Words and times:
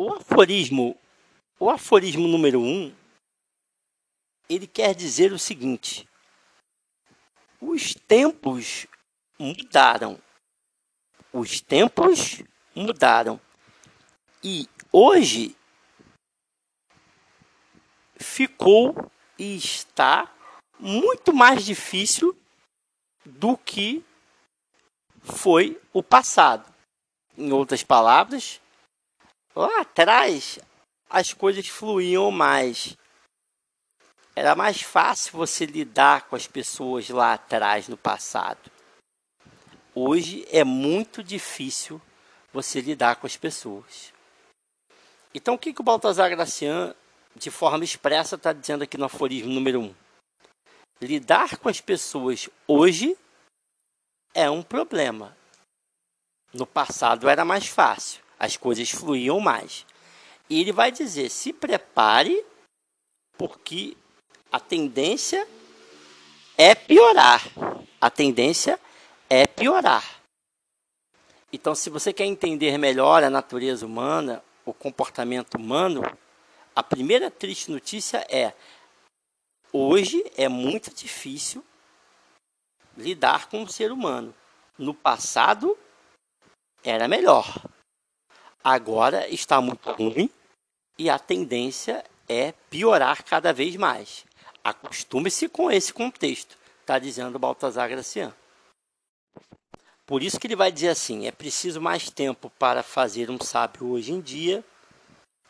O 0.00 0.12
aforismo, 0.12 0.96
o 1.58 1.68
aforismo 1.68 2.28
número 2.28 2.60
um, 2.60 2.94
ele 4.48 4.68
quer 4.68 4.94
dizer 4.94 5.32
o 5.32 5.38
seguinte: 5.40 6.08
os 7.60 7.94
tempos 7.94 8.86
mudaram. 9.36 10.22
Os 11.32 11.60
tempos 11.60 12.44
mudaram. 12.76 13.40
E 14.40 14.68
hoje 14.92 15.56
ficou 18.16 19.10
e 19.36 19.56
está 19.56 20.32
muito 20.78 21.32
mais 21.32 21.64
difícil 21.64 22.40
do 23.26 23.58
que 23.58 24.04
foi 25.24 25.80
o 25.92 26.04
passado. 26.04 26.72
Em 27.36 27.52
outras 27.52 27.82
palavras, 27.82 28.60
lá 29.58 29.80
atrás 29.80 30.58
as 31.10 31.32
coisas 31.32 31.66
fluíam 31.66 32.30
mais. 32.30 32.96
Era 34.36 34.54
mais 34.54 34.82
fácil 34.82 35.32
você 35.32 35.66
lidar 35.66 36.28
com 36.28 36.36
as 36.36 36.46
pessoas 36.46 37.08
lá 37.08 37.34
atrás 37.34 37.88
no 37.88 37.96
passado. 37.96 38.70
Hoje 39.92 40.46
é 40.50 40.62
muito 40.62 41.24
difícil 41.24 42.00
você 42.52 42.80
lidar 42.80 43.16
com 43.16 43.26
as 43.26 43.36
pessoas. 43.36 44.12
Então, 45.34 45.54
o 45.54 45.58
que, 45.58 45.74
que 45.74 45.80
o 45.80 45.84
Baltazar 45.84 46.30
Gracian, 46.30 46.94
de 47.34 47.50
forma 47.50 47.82
expressa, 47.82 48.36
está 48.36 48.52
dizendo 48.52 48.84
aqui 48.84 48.96
no 48.96 49.06
aforismo 49.06 49.52
número 49.52 49.80
1? 49.80 49.84
Um? 49.84 49.94
Lidar 51.00 51.58
com 51.58 51.68
as 51.68 51.80
pessoas 51.80 52.48
hoje 52.66 53.16
é 54.32 54.48
um 54.48 54.62
problema. 54.62 55.36
No 56.52 56.66
passado 56.66 57.28
era 57.28 57.44
mais 57.44 57.66
fácil, 57.66 58.22
as 58.38 58.56
coisas 58.56 58.90
fluíam 58.90 59.40
mais. 59.40 59.84
E 60.48 60.60
ele 60.60 60.72
vai 60.72 60.90
dizer: 60.90 61.30
se 61.30 61.52
prepare, 61.52 62.44
porque 63.36 63.96
a 64.50 64.60
tendência 64.60 65.46
é 66.56 66.74
piorar. 66.74 67.42
A 68.00 68.10
tendência 68.10 68.78
é 69.28 69.46
piorar. 69.46 70.22
Então, 71.52 71.74
se 71.74 71.88
você 71.90 72.12
quer 72.12 72.26
entender 72.26 72.76
melhor 72.78 73.22
a 73.22 73.30
natureza 73.30 73.86
humana, 73.86 74.42
o 74.64 74.74
comportamento 74.74 75.54
humano, 75.54 76.02
a 76.74 76.82
primeira 76.82 77.30
triste 77.30 77.70
notícia 77.70 78.26
é: 78.28 78.52
hoje 79.72 80.22
é 80.36 80.48
muito 80.48 80.94
difícil 80.94 81.64
lidar 82.96 83.48
com 83.48 83.62
o 83.62 83.68
ser 83.68 83.92
humano. 83.92 84.34
No 84.76 84.94
passado 84.94 85.76
era 86.84 87.08
melhor. 87.08 87.67
Agora 88.70 89.26
está 89.30 89.62
muito 89.62 89.90
ruim 89.92 90.28
e 90.98 91.08
a 91.08 91.18
tendência 91.18 92.04
é 92.28 92.52
piorar 92.68 93.24
cada 93.24 93.50
vez 93.50 93.76
mais. 93.76 94.26
Acostume-se 94.62 95.48
com 95.48 95.70
esse 95.70 95.90
contexto, 95.90 96.54
está 96.82 96.98
dizendo 96.98 97.38
Baltazar 97.38 97.88
Graciano. 97.88 98.34
Por 100.04 100.22
isso 100.22 100.38
que 100.38 100.46
ele 100.46 100.54
vai 100.54 100.70
dizer 100.70 100.90
assim: 100.90 101.26
é 101.26 101.32
preciso 101.32 101.80
mais 101.80 102.10
tempo 102.10 102.50
para 102.58 102.82
fazer 102.82 103.30
um 103.30 103.40
sábio 103.40 103.86
hoje 103.86 104.12
em 104.12 104.20
dia 104.20 104.62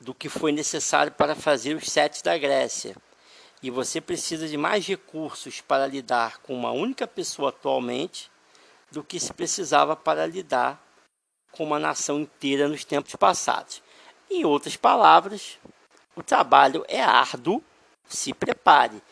do 0.00 0.14
que 0.14 0.28
foi 0.28 0.52
necessário 0.52 1.10
para 1.10 1.34
fazer 1.34 1.74
os 1.74 1.90
sete 1.90 2.22
da 2.22 2.38
Grécia. 2.38 2.94
E 3.60 3.68
você 3.68 4.00
precisa 4.00 4.46
de 4.46 4.56
mais 4.56 4.86
recursos 4.86 5.60
para 5.60 5.88
lidar 5.88 6.38
com 6.38 6.54
uma 6.54 6.70
única 6.70 7.04
pessoa 7.04 7.48
atualmente 7.48 8.30
do 8.92 9.02
que 9.02 9.18
se 9.18 9.34
precisava 9.34 9.96
para 9.96 10.24
lidar 10.24 10.87
com 11.58 11.64
uma 11.64 11.80
nação 11.80 12.20
inteira 12.20 12.68
nos 12.68 12.84
tempos 12.84 13.16
passados. 13.16 13.82
Em 14.30 14.44
outras 14.44 14.76
palavras, 14.76 15.58
o 16.14 16.22
trabalho 16.22 16.84
é 16.86 17.02
árduo, 17.02 17.60
se 18.08 18.32
prepare. 18.32 19.02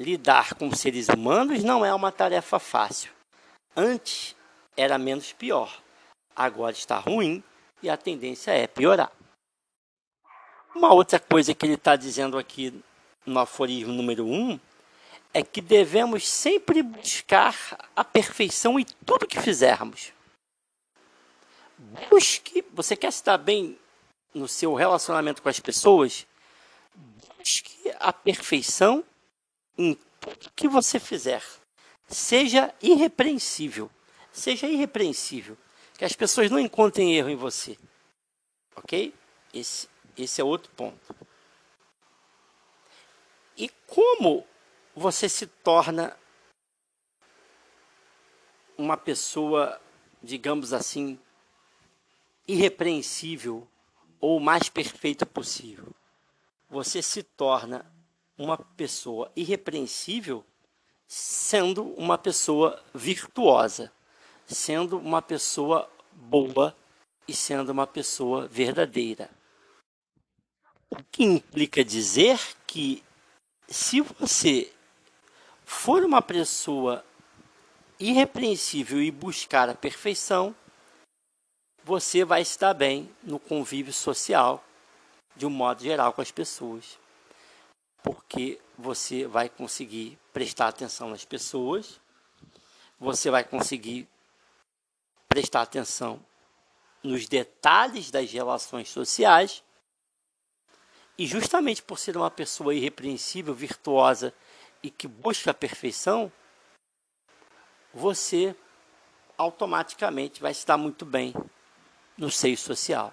Lidar 0.00 0.54
com 0.54 0.74
seres 0.74 1.08
humanos 1.08 1.62
não 1.62 1.84
é 1.84 1.92
uma 1.94 2.10
tarefa 2.10 2.58
fácil. 2.58 3.12
Antes, 3.76 4.34
era 4.74 4.96
menos 4.96 5.34
pior. 5.34 5.82
Agora 6.34 6.72
está 6.72 6.98
ruim 6.98 7.44
e 7.82 7.90
a 7.90 7.96
tendência 7.96 8.52
é 8.52 8.66
piorar. 8.66 9.12
Uma 10.74 10.94
outra 10.94 11.20
coisa 11.20 11.54
que 11.54 11.66
ele 11.66 11.74
está 11.74 11.94
dizendo 11.94 12.38
aqui 12.38 12.82
no 13.26 13.38
aforismo 13.38 13.92
número 13.92 14.24
1 14.24 14.32
um, 14.32 14.60
é 15.34 15.42
que 15.42 15.60
devemos 15.60 16.26
sempre 16.26 16.82
buscar 16.82 17.54
a 17.94 18.02
perfeição 18.02 18.80
em 18.80 18.84
tudo 19.04 19.26
que 19.26 19.40
fizermos. 19.40 20.16
Busque, 22.10 22.64
você 22.72 22.96
quer 22.96 23.08
estar 23.08 23.38
bem 23.38 23.78
no 24.34 24.48
seu 24.48 24.74
relacionamento 24.74 25.42
com 25.42 25.48
as 25.48 25.60
pessoas? 25.60 26.26
Busque 27.38 27.92
a 28.00 28.12
perfeição 28.12 29.04
em 29.78 29.94
tudo 30.20 30.50
que 30.54 30.68
você 30.68 30.98
fizer. 30.98 31.42
Seja 32.08 32.74
irrepreensível. 32.82 33.90
Seja 34.32 34.66
irrepreensível. 34.66 35.56
Que 35.96 36.04
as 36.04 36.12
pessoas 36.12 36.50
não 36.50 36.58
encontrem 36.58 37.16
erro 37.16 37.30
em 37.30 37.36
você. 37.36 37.78
Ok? 38.74 39.14
Esse, 39.54 39.88
esse 40.16 40.40
é 40.40 40.44
outro 40.44 40.70
ponto. 40.72 41.14
E 43.56 43.70
como 43.86 44.46
você 44.94 45.28
se 45.28 45.46
torna 45.46 46.16
uma 48.76 48.96
pessoa, 48.96 49.80
digamos 50.22 50.72
assim, 50.72 51.18
irrepreensível 52.46 53.66
ou 54.20 54.40
mais 54.40 54.68
perfeita 54.68 55.26
possível? 55.26 55.94
Você 56.68 57.02
se 57.02 57.22
torna 57.22 57.84
uma 58.36 58.56
pessoa 58.56 59.30
irrepreensível 59.36 60.44
sendo 61.06 61.84
uma 61.94 62.18
pessoa 62.18 62.82
virtuosa 62.94 63.92
sendo 64.46 64.98
uma 64.98 65.20
pessoa 65.20 65.90
boa 66.12 66.76
e 67.26 67.34
sendo 67.34 67.70
uma 67.70 67.86
pessoa 67.86 68.46
verdadeira. 68.46 69.28
O 70.88 71.02
que 71.10 71.24
implica 71.24 71.84
dizer 71.84 72.38
que 72.66 73.02
se 73.68 74.00
você 74.00 74.72
for 75.64 76.04
uma 76.04 76.22
pessoa 76.22 77.04
irrepreensível 77.98 79.02
e 79.02 79.10
buscar 79.10 79.68
a 79.68 79.74
perfeição, 79.74 80.54
você 81.86 82.24
vai 82.24 82.42
estar 82.42 82.74
bem 82.74 83.08
no 83.22 83.38
convívio 83.38 83.92
social, 83.92 84.64
de 85.36 85.46
um 85.46 85.50
modo 85.50 85.84
geral, 85.84 86.12
com 86.12 86.20
as 86.20 86.32
pessoas. 86.32 86.98
Porque 88.02 88.60
você 88.76 89.24
vai 89.24 89.48
conseguir 89.48 90.18
prestar 90.32 90.66
atenção 90.66 91.10
nas 91.10 91.24
pessoas, 91.24 92.00
você 92.98 93.30
vai 93.30 93.44
conseguir 93.44 94.08
prestar 95.28 95.62
atenção 95.62 96.20
nos 97.04 97.28
detalhes 97.28 98.10
das 98.10 98.32
relações 98.32 98.88
sociais. 98.88 99.62
E 101.16 101.24
justamente 101.24 101.84
por 101.84 102.00
ser 102.00 102.16
uma 102.16 102.32
pessoa 102.32 102.74
irrepreensível, 102.74 103.54
virtuosa 103.54 104.34
e 104.82 104.90
que 104.90 105.06
busca 105.06 105.52
a 105.52 105.54
perfeição, 105.54 106.32
você 107.94 108.56
automaticamente 109.38 110.42
vai 110.42 110.50
estar 110.50 110.76
muito 110.76 111.06
bem 111.06 111.32
no 112.16 112.30
seio 112.30 112.56
social. 112.56 113.12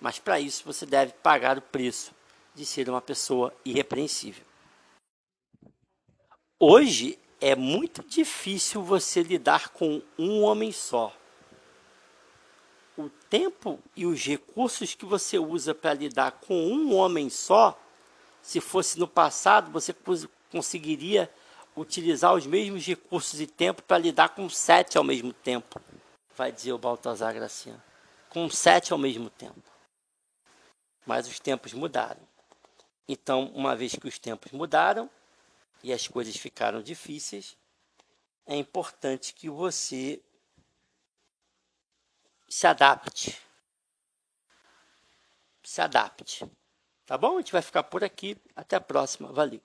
Mas 0.00 0.18
para 0.18 0.38
isso 0.40 0.64
você 0.64 0.84
deve 0.84 1.12
pagar 1.14 1.58
o 1.58 1.62
preço 1.62 2.12
de 2.54 2.64
ser 2.64 2.88
uma 2.88 3.00
pessoa 3.00 3.52
irrepreensível. 3.64 4.44
Hoje 6.58 7.18
é 7.40 7.54
muito 7.54 8.02
difícil 8.02 8.82
você 8.82 9.22
lidar 9.22 9.70
com 9.70 10.00
um 10.18 10.42
homem 10.42 10.72
só 10.72 11.12
o 12.96 13.08
tempo 13.28 13.78
e 13.96 14.06
os 14.06 14.24
recursos 14.24 14.94
que 14.94 15.04
você 15.04 15.38
usa 15.38 15.74
para 15.74 15.94
lidar 15.94 16.32
com 16.32 16.54
um 16.54 16.94
homem 16.94 17.28
só, 17.28 17.78
se 18.40 18.60
fosse 18.60 18.98
no 18.98 19.08
passado, 19.08 19.70
você 19.70 19.94
conseguiria 20.50 21.30
utilizar 21.76 22.34
os 22.34 22.46
mesmos 22.46 22.86
recursos 22.86 23.40
e 23.40 23.46
tempo 23.46 23.82
para 23.82 23.98
lidar 23.98 24.28
com 24.30 24.48
sete 24.48 24.96
ao 24.96 25.02
mesmo 25.02 25.32
tempo, 25.32 25.80
vai 26.36 26.52
dizer 26.52 26.72
o 26.72 26.78
Baltazar 26.78 27.34
Graciano. 27.34 27.82
Com 28.34 28.50
sete 28.50 28.92
ao 28.92 28.98
mesmo 28.98 29.30
tempo. 29.30 29.62
Mas 31.06 31.28
os 31.28 31.38
tempos 31.38 31.72
mudaram. 31.72 32.20
Então, 33.06 33.44
uma 33.54 33.76
vez 33.76 33.94
que 33.94 34.08
os 34.08 34.18
tempos 34.18 34.50
mudaram 34.50 35.08
e 35.84 35.92
as 35.92 36.08
coisas 36.08 36.36
ficaram 36.36 36.82
difíceis, 36.82 37.56
é 38.44 38.56
importante 38.56 39.32
que 39.34 39.48
você 39.48 40.20
se 42.48 42.66
adapte. 42.66 43.40
Se 45.62 45.80
adapte. 45.80 46.44
Tá 47.06 47.16
bom? 47.16 47.36
A 47.36 47.38
gente 47.38 47.52
vai 47.52 47.62
ficar 47.62 47.84
por 47.84 48.02
aqui. 48.02 48.36
Até 48.56 48.74
a 48.74 48.80
próxima. 48.80 49.32
Valeu. 49.32 49.62